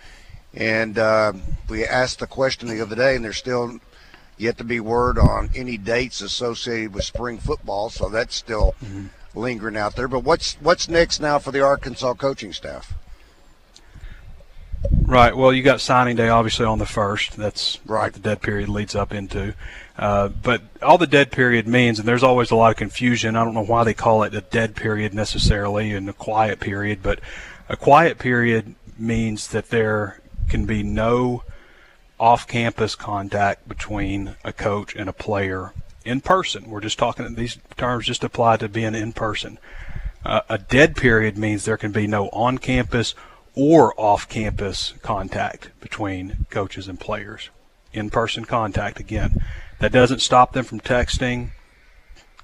And 0.54 0.98
uh, 0.98 1.32
we 1.68 1.84
asked 1.84 2.20
the 2.20 2.26
question 2.26 2.68
the 2.68 2.80
other 2.80 2.96
day, 2.96 3.16
and 3.16 3.24
there's 3.24 3.36
still 3.36 3.80
yet 4.36 4.58
to 4.58 4.64
be 4.64 4.80
word 4.80 5.18
on 5.18 5.50
any 5.54 5.76
dates 5.76 6.20
associated 6.20 6.94
with 6.94 7.04
spring 7.04 7.38
football, 7.38 7.90
so 7.90 8.08
that's 8.08 8.34
still 8.34 8.74
mm-hmm 8.82 9.06
lingering 9.38 9.76
out 9.76 9.96
there. 9.96 10.08
But 10.08 10.20
what's 10.20 10.54
what's 10.54 10.88
next 10.88 11.20
now 11.20 11.38
for 11.38 11.52
the 11.52 11.62
Arkansas 11.62 12.14
coaching 12.14 12.52
staff? 12.52 12.94
Right. 15.02 15.36
Well, 15.36 15.52
you 15.52 15.62
got 15.62 15.80
signing 15.80 16.16
day 16.16 16.28
obviously 16.28 16.66
on 16.66 16.78
the 16.78 16.86
first. 16.86 17.36
That's 17.36 17.78
right. 17.86 18.04
what 18.04 18.14
the 18.14 18.20
dead 18.20 18.42
period 18.42 18.68
leads 18.68 18.94
up 18.94 19.12
into. 19.12 19.54
Uh, 19.98 20.28
but 20.28 20.62
all 20.80 20.96
the 20.96 21.08
dead 21.08 21.32
period 21.32 21.66
means, 21.66 21.98
and 21.98 22.06
there's 22.06 22.22
always 22.22 22.52
a 22.52 22.56
lot 22.56 22.70
of 22.70 22.76
confusion. 22.76 23.34
I 23.34 23.44
don't 23.44 23.54
know 23.54 23.64
why 23.64 23.82
they 23.82 23.94
call 23.94 24.22
it 24.22 24.32
a 24.32 24.40
dead 24.40 24.76
period 24.76 25.12
necessarily 25.12 25.90
and 25.90 26.08
a 26.08 26.12
quiet 26.12 26.60
period, 26.60 27.02
but 27.02 27.18
a 27.68 27.76
quiet 27.76 28.18
period 28.18 28.76
means 28.96 29.48
that 29.48 29.70
there 29.70 30.20
can 30.48 30.66
be 30.66 30.84
no 30.84 31.42
off-campus 32.20 32.94
contact 32.94 33.68
between 33.68 34.36
a 34.44 34.52
coach 34.52 34.94
and 34.94 35.08
a 35.08 35.12
player 35.12 35.72
in 36.04 36.20
person. 36.20 36.70
We're 36.70 36.80
just 36.80 36.98
talking, 36.98 37.34
these 37.34 37.58
terms 37.76 38.06
just 38.06 38.22
apply 38.22 38.58
to 38.58 38.68
being 38.68 38.94
in 38.94 39.12
person. 39.12 39.58
Uh, 40.24 40.40
a 40.48 40.58
dead 40.58 40.96
period 40.96 41.36
means 41.36 41.64
there 41.64 41.76
can 41.76 41.92
be 41.92 42.06
no 42.06 42.28
on 42.28 42.58
campus 42.58 43.14
or 43.54 43.94
off 44.00 44.28
campus 44.28 44.94
contact 45.02 45.70
between 45.80 46.46
coaches 46.50 46.86
and 46.86 47.00
players. 47.00 47.50
In 47.92 48.10
person 48.10 48.44
contact, 48.44 49.00
again. 49.00 49.42
That 49.80 49.92
doesn't 49.92 50.20
stop 50.20 50.52
them 50.52 50.64
from 50.64 50.80
texting, 50.80 51.50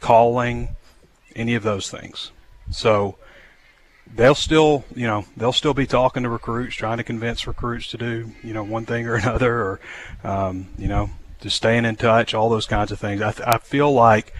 calling, 0.00 0.76
any 1.34 1.54
of 1.54 1.62
those 1.62 1.90
things. 1.90 2.30
So 2.70 3.16
they'll 4.14 4.34
still, 4.34 4.84
you 4.94 5.06
know, 5.06 5.24
they'll 5.36 5.52
still 5.52 5.74
be 5.74 5.86
talking 5.86 6.22
to 6.22 6.28
recruits, 6.28 6.76
trying 6.76 6.98
to 6.98 7.04
convince 7.04 7.46
recruits 7.46 7.88
to 7.88 7.98
do, 7.98 8.32
you 8.42 8.52
know, 8.52 8.62
one 8.62 8.86
thing 8.86 9.06
or 9.06 9.14
another, 9.16 9.54
or, 9.54 9.80
um, 10.22 10.68
you 10.78 10.88
know, 10.88 11.10
just 11.40 11.56
staying 11.56 11.84
in 11.84 11.96
touch, 11.96 12.34
all 12.34 12.48
those 12.48 12.66
kinds 12.66 12.92
of 12.92 12.98
things. 12.98 13.20
I, 13.20 13.32
th- 13.32 13.46
I 13.46 13.58
feel 13.58 13.92
like, 13.92 14.32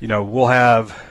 you 0.00 0.08
know, 0.08 0.22
we'll 0.22 0.48
have 0.48 1.02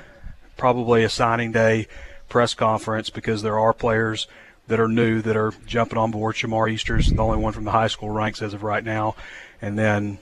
probably 0.55 1.03
a 1.03 1.09
signing 1.09 1.51
day 1.51 1.87
press 2.29 2.53
conference 2.53 3.09
because 3.09 3.41
there 3.41 3.59
are 3.59 3.73
players 3.73 4.27
that 4.67 4.79
are 4.79 4.87
new 4.87 5.21
that 5.21 5.35
are 5.35 5.53
jumping 5.65 5.97
on 5.97 6.11
board. 6.11 6.35
Shamar 6.35 6.69
Easter's 6.69 7.09
the 7.09 7.21
only 7.21 7.37
one 7.37 7.53
from 7.53 7.63
the 7.63 7.71
high 7.71 7.87
school 7.87 8.09
ranks 8.09 8.41
as 8.41 8.53
of 8.53 8.63
right 8.63 8.83
now, 8.83 9.15
and 9.61 9.77
then 9.77 10.19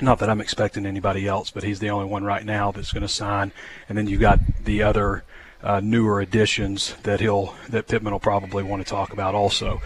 not 0.00 0.18
that 0.20 0.30
I'm 0.30 0.40
expecting 0.40 0.86
anybody 0.86 1.26
else, 1.26 1.50
but 1.50 1.62
he's 1.62 1.78
the 1.78 1.90
only 1.90 2.06
one 2.06 2.24
right 2.24 2.44
now 2.44 2.72
that's 2.72 2.92
going 2.92 3.02
to 3.02 3.08
sign. 3.08 3.52
And 3.88 3.96
then 3.96 4.06
you've 4.06 4.20
got 4.20 4.40
the 4.64 4.82
other 4.82 5.24
uh, 5.62 5.80
newer 5.80 6.20
additions 6.20 6.94
that 7.02 7.20
he'll 7.20 7.54
that 7.68 7.88
Pittman 7.88 8.12
will 8.12 8.20
probably 8.20 8.62
want 8.62 8.84
to 8.84 8.88
talk 8.88 9.12
about 9.12 9.34
also. 9.34 9.80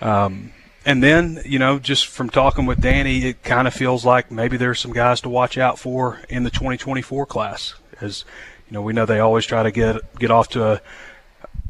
Um, 0.00 0.52
and 0.84 1.02
then 1.02 1.40
you 1.44 1.58
know 1.58 1.78
just 1.78 2.06
from 2.06 2.30
talking 2.30 2.66
with 2.66 2.80
Danny, 2.80 3.26
it 3.26 3.42
kind 3.42 3.68
of 3.68 3.74
feels 3.74 4.04
like 4.04 4.30
maybe 4.30 4.56
there's 4.56 4.80
some 4.80 4.92
guys 4.92 5.20
to 5.22 5.28
watch 5.28 5.58
out 5.58 5.78
for 5.78 6.20
in 6.28 6.44
the 6.44 6.50
2024 6.50 7.26
class. 7.26 7.74
As 8.00 8.24
you 8.68 8.74
know, 8.74 8.82
we 8.82 8.92
know 8.92 9.06
they 9.06 9.20
always 9.20 9.46
try 9.46 9.62
to 9.62 9.70
get 9.70 10.18
get 10.18 10.30
off 10.30 10.48
to 10.50 10.64
a 10.64 10.80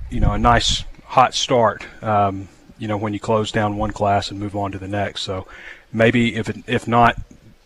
you 0.08 0.20
know 0.20 0.32
a 0.32 0.38
nice 0.38 0.84
hot 1.04 1.34
start. 1.34 1.84
Um, 2.02 2.48
you 2.78 2.88
know 2.88 2.96
when 2.96 3.12
you 3.12 3.20
close 3.20 3.52
down 3.52 3.76
one 3.76 3.92
class 3.92 4.30
and 4.30 4.40
move 4.40 4.56
on 4.56 4.72
to 4.72 4.78
the 4.78 4.88
next. 4.88 5.22
So 5.22 5.46
maybe 5.92 6.36
if 6.36 6.48
it, 6.48 6.56
if 6.66 6.88
not 6.88 7.16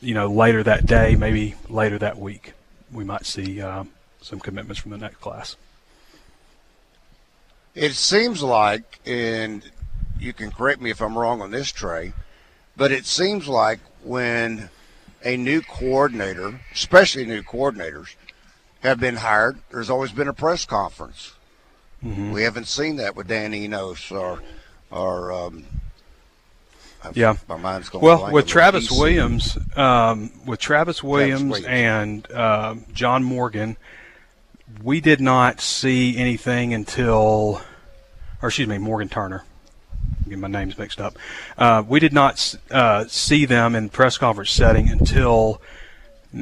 you 0.07 0.15
know 0.15 0.29
later 0.29 0.63
that 0.63 0.87
day, 0.87 1.17
maybe 1.17 1.57
later 1.69 1.99
that 1.99 2.17
week, 2.17 2.53
we 2.93 3.03
might 3.03 3.27
see 3.27 3.61
um, 3.61 3.91
some 4.23 4.39
commitments 4.39 4.81
from 4.81 4.93
the 4.93 4.99
next 4.99 5.17
class. 5.17 5.57
It 7.75 7.93
seems 7.93 8.41
like, 8.41 9.01
and 9.05 9.69
you 10.19 10.33
can 10.33 10.53
correct 10.53 10.81
me 10.81 10.91
if 10.91 11.03
I'm 11.03 11.19
wrong 11.19 11.43
on 11.43 11.51
this, 11.51 11.73
Trey, 11.73 12.13
but 12.77 12.93
it 12.93 13.05
seems 13.05 13.49
like 13.49 13.81
when 14.05 14.71
a 15.25 15.37
new 15.37 15.61
coordinator, 15.61 16.61
especially 16.73 17.27
new 17.27 17.43
coordinators, 17.43 18.15
have 18.81 19.01
been 19.01 19.17
hired, 19.17 19.59
there's 19.71 19.91
always 19.91 20.13
been 20.13 20.29
a 20.29 20.33
press 20.33 20.65
conference. 20.65 21.33
Mm-hmm. 22.05 22.31
We 22.31 22.45
haven't 22.45 22.69
seen 22.69 22.97
that 22.97 23.17
with 23.17 23.27
Dan 23.27 23.53
Enos 23.53 24.13
or, 24.13 24.41
or 24.91 25.33
um, 25.33 25.65
yeah, 27.15 27.37
my 27.49 27.57
mind's 27.57 27.89
going. 27.89 28.05
Well, 28.05 28.33
with 28.33 28.47
Travis 28.47 28.91
Williams, 28.91 29.59
um, 29.77 30.31
with 30.45 30.61
Travis 30.61 31.03
Williams, 31.03 31.43
Travis 31.43 31.67
Williams. 31.67 32.27
and 32.27 32.33
uh, 32.33 32.75
John 32.93 33.25
Morgan, 33.25 33.77
we 34.83 35.01
did 35.01 35.21
not 35.21 35.61
see 35.61 36.17
anything 36.17 36.75
until, 36.75 37.61
or 38.43 38.49
excuse 38.49 38.69
me, 38.69 38.79
Morgan 38.79 39.09
Turner 39.09 39.45
get 40.29 40.39
my 40.39 40.49
names 40.49 40.79
mixed 40.79 41.01
up. 41.01 41.17
Uh, 41.57 41.83
we 41.87 42.01
did 42.01 42.13
not 42.13 42.57
uh, 42.71 43.05
see 43.07 43.45
them 43.45 43.75
in 43.75 43.89
press 43.89 44.19
conference 44.19 44.51
setting 44.51 44.89
until 44.89 45.61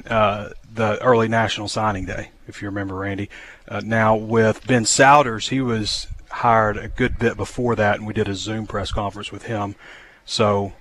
uh, 0.07 0.51
the 0.73 1.01
early 1.03 1.29
national 1.29 1.69
signing 1.69 2.05
day, 2.07 2.31
if 2.49 2.63
you 2.63 2.69
remember, 2.69 2.95
Randy. 2.95 3.29
Uh, 3.69 3.81
now 3.85 4.17
with 4.17 4.67
Ben 4.67 4.85
Sowders, 4.85 5.49
he 5.49 5.61
was 5.61 6.07
hired 6.31 6.77
a 6.77 6.89
good 6.89 7.19
bit 7.19 7.37
before 7.37 7.77
that, 7.77 7.99
and 7.99 8.07
we 8.07 8.13
did 8.13 8.29
a 8.29 8.35
Zoom 8.35 8.67
press 8.67 8.91
conference 8.91 9.31
with 9.31 9.45
him. 9.45 9.77
So 10.25 10.73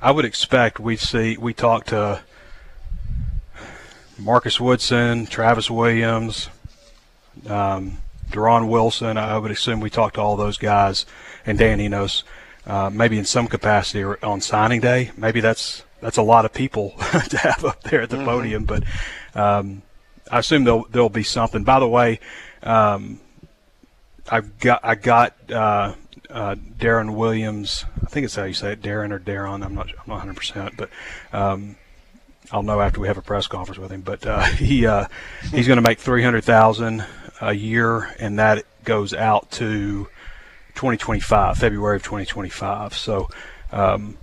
I 0.00 0.10
would 0.10 0.24
expect 0.24 0.80
we 0.80 0.96
see 0.96 1.36
we 1.36 1.54
talked 1.54 1.88
to 1.88 2.22
Marcus 4.18 4.60
Woodson, 4.60 5.26
Travis 5.26 5.70
Williams. 5.70 6.48
Um, 7.48 7.98
Deron 8.30 8.68
Wilson, 8.68 9.16
I 9.18 9.38
would 9.38 9.50
assume 9.50 9.80
we 9.80 9.90
talked 9.90 10.16
to 10.16 10.20
all 10.20 10.36
those 10.36 10.58
guys, 10.58 11.06
and 11.44 11.56
Dan 11.56 11.80
Enos 11.80 12.24
uh, 12.66 12.90
maybe 12.92 13.18
in 13.18 13.24
some 13.24 13.46
capacity 13.46 14.04
on 14.04 14.40
signing 14.40 14.80
day. 14.80 15.12
Maybe 15.16 15.40
that's 15.40 15.84
that's 16.00 16.16
a 16.16 16.22
lot 16.22 16.44
of 16.44 16.52
people 16.52 16.90
to 17.28 17.38
have 17.38 17.64
up 17.64 17.82
there 17.84 18.02
at 18.02 18.10
the 18.10 18.16
mm-hmm. 18.16 18.26
podium, 18.26 18.64
but 18.64 18.82
um, 19.34 19.82
I 20.30 20.40
assume 20.40 20.64
there'll 20.64 20.86
there'll 20.90 21.08
be 21.08 21.22
something. 21.22 21.62
By 21.62 21.78
the 21.78 21.88
way, 21.88 22.20
um, 22.62 23.20
I 24.28 24.40
got 24.40 24.80
I 24.82 24.94
got 24.96 25.34
uh, 25.50 25.94
uh, 26.30 26.54
Darren 26.54 27.14
Williams. 27.14 27.84
I 28.02 28.06
think 28.06 28.24
it's 28.24 28.36
how 28.36 28.44
you 28.44 28.54
say 28.54 28.72
it, 28.72 28.82
Darren 28.82 29.12
or 29.12 29.18
Darren. 29.18 29.64
I'm 29.64 29.74
not 29.74 29.88
I'm 29.88 30.06
not 30.06 30.24
100, 30.24 30.36
percent 30.36 30.76
but 30.76 30.90
um, 31.32 31.76
I'll 32.52 32.62
know 32.62 32.80
after 32.80 33.00
we 33.00 33.08
have 33.08 33.18
a 33.18 33.22
press 33.22 33.46
conference 33.46 33.78
with 33.78 33.90
him. 33.90 34.02
But 34.02 34.26
uh, 34.26 34.40
he 34.44 34.86
uh, 34.86 35.06
he's 35.52 35.66
going 35.66 35.76
to 35.76 35.82
make 35.82 35.98
300,000 35.98 37.04
a 37.40 37.52
year, 37.52 38.14
and 38.18 38.38
that 38.38 38.64
goes 38.84 39.12
out 39.12 39.50
to 39.52 40.08
2025, 40.74 41.58
February 41.58 41.96
of 41.96 42.02
2025. 42.02 42.94
So, 42.94 43.28
um, 43.72 44.16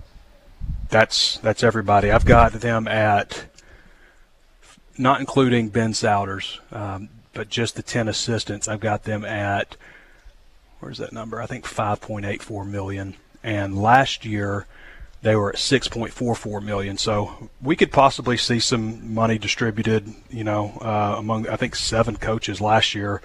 that's 0.88 1.38
that's 1.38 1.62
everybody. 1.62 2.10
I've 2.10 2.24
got 2.24 2.52
them 2.52 2.86
at 2.88 3.46
not 4.96 5.20
including 5.20 5.68
Ben 5.68 5.92
Sowders, 5.92 6.60
um, 6.72 7.08
but 7.32 7.48
just 7.48 7.74
the 7.76 7.82
ten 7.82 8.08
assistants. 8.08 8.68
I've 8.68 8.80
got 8.80 9.04
them 9.04 9.24
at 9.24 9.76
where's 10.84 10.98
that 10.98 11.14
number? 11.14 11.40
I 11.40 11.46
think 11.46 11.64
5.84 11.64 12.68
million. 12.68 13.14
And 13.42 13.80
last 13.80 14.26
year 14.26 14.66
they 15.22 15.34
were 15.34 15.48
at 15.48 15.56
6.44 15.56 16.62
million. 16.62 16.98
So 16.98 17.48
we 17.62 17.74
could 17.74 17.90
possibly 17.90 18.36
see 18.36 18.60
some 18.60 19.14
money 19.14 19.38
distributed, 19.38 20.12
you 20.28 20.44
know, 20.44 20.76
uh, 20.82 21.14
among 21.16 21.48
I 21.48 21.56
think 21.56 21.74
seven 21.74 22.16
coaches 22.16 22.60
last 22.60 22.94
year 22.94 23.22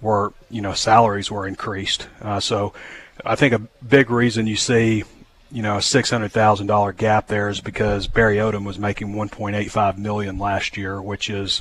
were, 0.00 0.32
you 0.48 0.62
know, 0.62 0.72
salaries 0.72 1.30
were 1.30 1.46
increased. 1.46 2.08
Uh, 2.22 2.40
so 2.40 2.72
I 3.26 3.36
think 3.36 3.52
a 3.52 3.58
big 3.86 4.10
reason 4.10 4.46
you 4.46 4.56
see, 4.56 5.04
you 5.52 5.62
know, 5.62 5.76
a 5.76 5.82
six 5.82 6.08
hundred 6.08 6.32
thousand 6.32 6.68
dollar 6.68 6.92
gap 6.94 7.26
there 7.26 7.50
is 7.50 7.60
because 7.60 8.06
Barry 8.06 8.36
Odom 8.36 8.64
was 8.64 8.78
making 8.78 9.12
1.85 9.12 9.98
million 9.98 10.38
last 10.38 10.78
year, 10.78 11.02
which 11.02 11.28
is, 11.28 11.60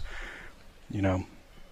you 0.89 1.01
know, 1.01 1.25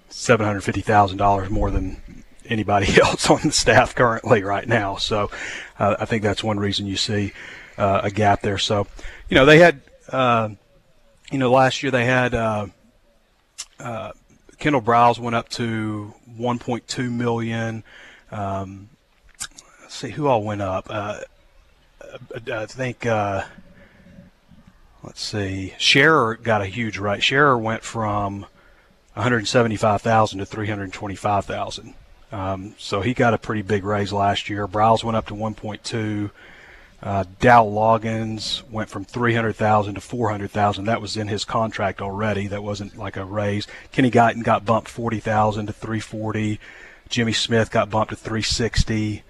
seven 0.10 0.46
hundred 0.46 0.62
fifty 0.62 0.82
thousand 0.82 1.18
dollars 1.18 1.50
more 1.50 1.72
than 1.72 2.17
anybody 2.50 2.88
else 3.02 3.30
on 3.30 3.40
the 3.44 3.52
staff 3.52 3.96
currently 3.96 4.44
right 4.44 4.68
now. 4.68 4.98
So 4.98 5.32
uh, 5.80 5.96
I 6.00 6.06
think 6.06 6.24
that's 6.24 6.44
one 6.44 6.60
reason 6.60 6.88
you 6.88 6.98
see 6.98 7.34
uh, 7.78 8.02
a 8.04 8.12
gap 8.12 8.42
there. 8.42 8.58
So, 8.58 8.88
you 9.30 9.36
know, 9.36 9.46
they 9.46 9.60
had, 9.60 9.82
uh, 10.10 10.50
you 11.32 11.38
know, 11.38 11.52
last 11.52 11.84
year 11.84 11.92
they 11.92 12.06
had 12.06 12.34
uh, 12.34 12.68
uh, 13.80 14.12
Kendall 14.58 14.82
Briles 14.82 15.20
went 15.20 15.36
up 15.36 15.50
to 15.50 16.14
1.2 16.30 17.12
million. 17.12 17.84
Um, 18.32 18.90
let's 19.82 19.96
see 19.96 20.10
who 20.10 20.28
all 20.28 20.44
went 20.44 20.62
up. 20.62 20.88
Uh, 20.90 21.20
I 22.52 22.66
think. 22.66 23.06
let's 23.06 23.48
see. 25.16 25.74
Scherer 25.78 26.36
got 26.36 26.62
a 26.62 26.66
huge 26.66 26.98
right. 26.98 27.22
Scherer 27.22 27.58
went 27.58 27.84
from 27.84 28.46
175,000 29.14 30.40
to 30.40 30.46
325,000. 30.46 31.94
Um, 32.32 32.76
so 32.78 33.02
he 33.02 33.14
got 33.14 33.34
a 33.34 33.38
pretty 33.38 33.62
big 33.62 33.84
raise 33.84 34.12
last 34.12 34.50
year. 34.50 34.68
Briles 34.68 35.04
went 35.04 35.16
up 35.16 35.28
to 35.28 35.34
1.2. 35.34 36.32
Uh, 37.02 37.24
Dow 37.40 37.64
Loggins 37.64 38.68
went 38.70 38.90
from 38.90 39.06
300,000 39.06 39.96
to 39.96 40.02
400,000. 40.02 40.86
That 40.86 41.02
was 41.02 41.16
in 41.16 41.28
his 41.28 41.46
contract 41.46 42.02
already. 42.02 42.48
That 42.48 42.64
wasn't 42.64 42.98
like 42.98 43.18
a 43.18 43.26
raise. 43.26 43.68
Kenny 43.92 44.10
Guiton 44.10 44.44
got 44.44 44.66
bumped 44.66 44.90
40,000 44.90 45.68
to 45.68 45.74
340. 45.74 46.60
Jimmy 47.08 47.34
Smith 47.34 47.72
got 47.72 47.90
bumped 47.90 48.10
to 48.10 48.16
360. 48.16 49.24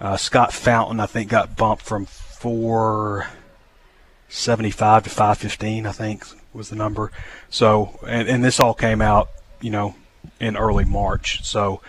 Uh, 0.00 0.16
Scott 0.16 0.52
Fountain, 0.52 1.00
I 1.00 1.06
think, 1.06 1.30
got 1.30 1.56
bumped 1.56 1.82
from 1.82 2.04
475 2.04 5.04
to 5.04 5.10
515. 5.10 5.86
I 5.86 5.92
think 5.92 6.24
was 6.52 6.68
the 6.68 6.76
number. 6.76 7.10
So, 7.48 7.98
and, 8.06 8.28
and 8.28 8.44
this 8.44 8.60
all 8.60 8.74
came 8.74 9.00
out, 9.00 9.30
you 9.60 9.70
know, 9.70 9.94
in 10.40 10.56
early 10.56 10.84
March. 10.84 11.42
So 11.42 11.80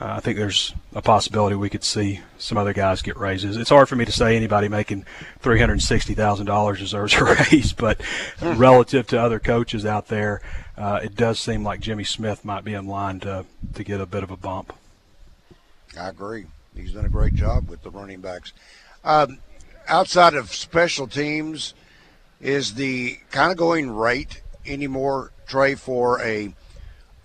uh, 0.00 0.14
I 0.16 0.20
think 0.20 0.36
there's 0.36 0.74
a 0.94 1.00
possibility 1.00 1.56
we 1.56 1.70
could 1.70 1.84
see 1.84 2.20
some 2.38 2.58
other 2.58 2.72
guys 2.72 3.00
get 3.02 3.16
raises. 3.16 3.56
It's 3.56 3.70
hard 3.70 3.88
for 3.88 3.96
me 3.96 4.04
to 4.04 4.12
say 4.12 4.36
anybody 4.36 4.68
making 4.68 5.06
three 5.40 5.58
hundred 5.58 5.80
sixty 5.82 6.14
thousand 6.14 6.46
dollars 6.46 6.78
deserves 6.78 7.14
a 7.14 7.24
raise, 7.50 7.72
but 7.72 8.00
hmm. 8.38 8.54
relative 8.54 9.06
to 9.08 9.20
other 9.20 9.38
coaches 9.38 9.86
out 9.86 10.08
there, 10.08 10.42
uh, 10.76 11.00
it 11.02 11.14
does 11.14 11.40
seem 11.40 11.64
like 11.64 11.80
Jimmy 11.80 12.04
Smith 12.04 12.44
might 12.44 12.64
be 12.64 12.74
in 12.74 12.86
line 12.86 13.20
to 13.20 13.46
to 13.74 13.84
get 13.84 14.00
a 14.00 14.06
bit 14.06 14.22
of 14.22 14.30
a 14.30 14.36
bump. 14.36 14.72
I 15.98 16.08
agree. 16.08 16.46
He's 16.74 16.92
done 16.92 17.06
a 17.06 17.10
great 17.10 17.34
job 17.34 17.70
with 17.70 17.82
the 17.82 17.90
running 17.90 18.20
backs. 18.20 18.52
Um, 19.02 19.38
outside 19.88 20.34
of 20.34 20.52
special 20.54 21.06
teams, 21.06 21.72
is 22.40 22.74
the 22.74 23.18
kind 23.30 23.50
of 23.50 23.56
going 23.56 23.90
rate 23.90 24.42
anymore, 24.66 25.32
Trey, 25.46 25.74
for 25.74 26.20
a 26.22 26.54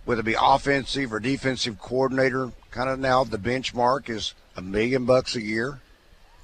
whether 0.06 0.22
it 0.22 0.26
be 0.26 0.36
offensive 0.40 1.14
or 1.14 1.20
defensive 1.20 1.80
coordinator 1.80 2.52
kind 2.72 2.90
of 2.90 3.00
now 3.00 3.24
the 3.24 3.38
benchmark 3.38 4.10
is 4.10 4.34
a 4.56 4.62
million 4.62 5.06
bucks 5.06 5.36
a 5.36 5.42
year? 5.42 5.80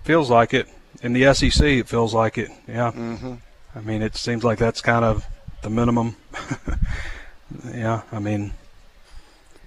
Feels 0.04 0.30
like 0.30 0.54
it. 0.54 0.68
In 1.02 1.14
the 1.14 1.34
SEC, 1.34 1.62
it 1.62 1.88
feels 1.88 2.14
like 2.14 2.38
it. 2.38 2.52
Yeah. 2.68 2.92
Mm-hmm. 2.92 3.36
I 3.76 3.82
mean, 3.82 4.02
it 4.02 4.16
seems 4.16 4.44
like 4.44 4.60
that's 4.60 4.82
kind 4.82 5.06
of 5.06 5.26
the 5.62 5.70
minimum. 5.70 6.16
yeah. 7.74 8.02
I 8.12 8.20
mean, 8.20 8.54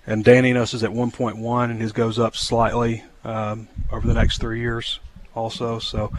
and 0.07 0.25
Danny 0.25 0.51
Enos 0.51 0.75
is 0.75 0.83
at 0.83 0.90
1.1, 0.90 1.70
and 1.70 1.81
his 1.81 1.92
goes 1.92 2.18
up 2.18 2.37
slightly 2.37 3.05
um, 3.25 3.68
over 3.92 4.07
the 4.07 4.14
next 4.14 4.38
three 4.38 4.61
years, 4.61 4.99
also. 5.35 5.79
So, 5.79 6.12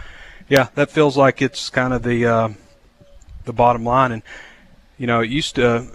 yeah, 0.48 0.68
that 0.76 0.92
feels 0.92 1.18
like 1.18 1.42
it's 1.42 1.70
kind 1.70 1.94
of 1.94 2.04
the 2.04 2.26
uh, 2.26 2.50
the 3.46 3.54
bottom 3.54 3.84
line. 3.84 4.12
And 4.12 4.24
you 4.98 5.08
know, 5.08 5.22
it 5.22 5.30
used 5.30 5.56
to 5.56 5.88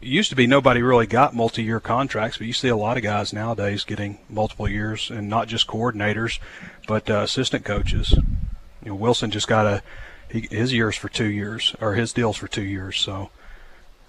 used 0.00 0.30
to 0.30 0.36
be 0.36 0.46
nobody 0.46 0.82
really 0.82 1.06
got 1.06 1.34
multi-year 1.34 1.80
contracts, 1.80 2.38
but 2.38 2.46
you 2.46 2.52
see 2.52 2.68
a 2.68 2.76
lot 2.76 2.96
of 2.96 3.02
guys 3.02 3.32
nowadays 3.32 3.84
getting 3.84 4.18
multiple 4.28 4.68
years, 4.68 5.10
and 5.10 5.28
not 5.28 5.48
just 5.48 5.66
coordinators, 5.66 6.38
but 6.86 7.10
uh, 7.10 7.20
assistant 7.20 7.64
coaches. 7.64 8.12
You 8.82 8.90
know, 8.90 8.94
Wilson 8.94 9.30
just 9.30 9.48
got 9.48 9.66
a 9.66 9.82
he, 10.30 10.46
his 10.50 10.72
years 10.72 10.96
for 10.96 11.08
two 11.08 11.28
years, 11.28 11.74
or 11.80 11.94
his 11.94 12.12
deals 12.12 12.36
for 12.36 12.48
two 12.48 12.62
years. 12.62 12.98
So, 12.98 13.30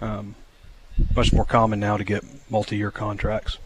um, 0.00 0.34
much 1.16 1.32
more 1.32 1.44
common 1.44 1.80
now 1.80 1.96
to 1.96 2.04
get 2.04 2.22
multi-year 2.50 2.90
contracts. 2.90 3.58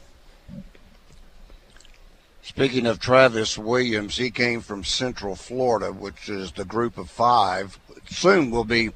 Speaking 2.43 2.87
of 2.87 3.01
Travis 3.01 3.59
Williams, 3.59 4.17
he 4.17 4.31
came 4.31 4.61
from 4.61 4.85
Central 4.85 5.35
Florida, 5.35 5.93
which 5.93 6.29
is 6.29 6.53
the 6.53 6.65
group 6.65 6.97
of 6.97 7.11
five. 7.11 7.79
Soon 8.09 8.51
will 8.53 8.65
be 8.65 8.91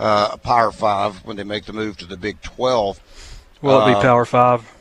uh, 0.00 0.36
Power 0.38 0.72
Five 0.72 1.24
when 1.24 1.36
they 1.36 1.44
make 1.44 1.66
the 1.66 1.72
move 1.72 1.96
to 1.98 2.06
the 2.06 2.16
Big 2.16 2.40
Twelve. 2.40 3.00
Will 3.60 3.82
it 3.82 3.86
be 3.86 3.92
uh, 3.92 4.00
Power 4.00 4.24
Five, 4.24 4.72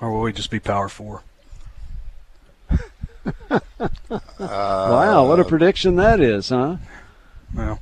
or 0.00 0.12
will 0.12 0.20
we 0.20 0.32
just 0.32 0.50
be 0.50 0.60
Power 0.60 0.88
Four? 0.88 1.22
wow, 4.38 5.26
what 5.26 5.40
a 5.40 5.44
prediction 5.44 5.96
that 5.96 6.20
is, 6.20 6.50
huh? 6.50 6.76
Well, 7.54 7.80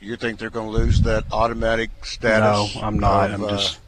you 0.00 0.16
think 0.16 0.40
they're 0.40 0.50
going 0.50 0.72
to 0.72 0.76
lose 0.76 1.02
that 1.02 1.24
automatic 1.30 2.04
status? 2.04 2.74
No, 2.74 2.82
I'm 2.82 2.98
not. 2.98 3.30
Of, 3.30 3.42
I'm 3.42 3.44
uh, 3.44 3.50
just, 3.50 3.78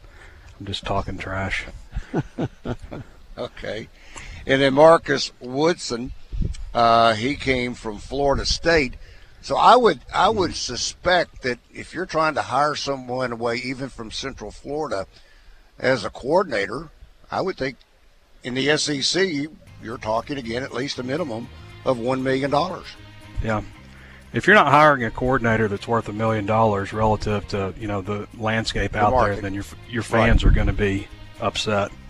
I'm 0.59 0.65
just 0.65 0.85
talking 0.85 1.17
trash. 1.17 1.65
okay, 3.37 3.89
and 4.47 4.61
then 4.61 4.73
Marcus 4.73 5.33
Woodson, 5.41 6.13
uh, 6.73 7.13
he 7.13 7.35
came 7.35 7.73
from 7.73 7.97
Florida 7.97 8.45
State. 8.45 8.93
So 9.41 9.57
I 9.57 9.75
would 9.75 9.99
I 10.13 10.29
would 10.29 10.51
hmm. 10.51 10.55
suspect 10.55 11.41
that 11.43 11.59
if 11.73 11.93
you're 11.93 12.05
trying 12.05 12.35
to 12.35 12.41
hire 12.41 12.75
someone 12.75 13.31
away, 13.31 13.57
even 13.57 13.89
from 13.89 14.11
Central 14.11 14.51
Florida, 14.51 15.07
as 15.79 16.05
a 16.05 16.09
coordinator, 16.09 16.89
I 17.31 17.41
would 17.41 17.57
think 17.57 17.77
in 18.43 18.53
the 18.53 18.77
SEC 18.77 19.47
you're 19.83 19.97
talking 19.97 20.37
again 20.37 20.63
at 20.63 20.73
least 20.73 20.99
a 20.99 21.03
minimum 21.03 21.47
of 21.85 21.97
one 21.97 22.23
million 22.23 22.51
dollars. 22.51 22.87
Yeah. 23.43 23.61
If 24.33 24.47
you're 24.47 24.55
not 24.55 24.67
hiring 24.67 25.03
a 25.03 25.11
coordinator 25.11 25.67
that's 25.67 25.87
worth 25.87 26.07
a 26.07 26.13
million 26.13 26.45
dollars 26.45 26.93
relative 26.93 27.47
to 27.49 27.73
you 27.77 27.87
know 27.87 28.01
the 28.01 28.27
landscape 28.37 28.93
the 28.93 28.99
out 28.99 29.11
market. 29.11 29.33
there, 29.33 29.41
then 29.41 29.53
your 29.53 29.65
your 29.89 30.03
fans 30.03 30.43
right. 30.43 30.51
are 30.51 30.53
going 30.53 30.67
to 30.67 30.73
be 30.73 31.07
upset. 31.41 31.91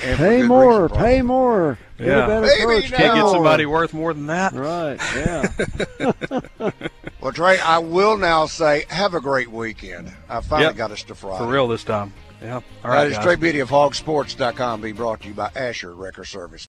pay 0.00 0.42
more, 0.42 0.82
reason, 0.82 0.96
pay 0.96 1.22
more. 1.22 1.78
Get 1.98 2.06
yeah. 2.06 2.24
a 2.24 2.26
better 2.26 2.46
Maybe 2.46 2.82
coach. 2.82 2.92
Can't 2.92 3.14
get 3.16 3.28
somebody 3.28 3.66
worth 3.66 3.92
more 3.92 4.14
than 4.14 4.26
that. 4.26 4.52
Right, 4.52 4.98
yeah. 5.14 6.70
well, 7.20 7.32
Trey, 7.32 7.58
I 7.58 7.78
will 7.78 8.16
now 8.16 8.46
say 8.46 8.84
have 8.88 9.14
a 9.14 9.20
great 9.20 9.50
weekend. 9.50 10.12
I 10.28 10.40
finally 10.40 10.68
yep. 10.68 10.76
got 10.76 10.90
us 10.90 11.02
to 11.04 11.14
Friday. 11.14 11.44
For 11.44 11.50
real 11.50 11.68
this 11.68 11.84
time. 11.84 12.12
Yeah. 12.42 12.54
All 12.54 12.90
right. 12.90 13.08
That 13.08 13.18
is 13.18 13.18
Trey 13.18 13.36
Biddy 13.36 13.60
of 13.60 13.68
hogsports.com 13.68 14.80
being 14.80 14.94
brought 14.94 15.20
to 15.22 15.28
you 15.28 15.34
by 15.34 15.50
Asher 15.54 15.92
Wrecker 15.92 16.24
Service. 16.24 16.58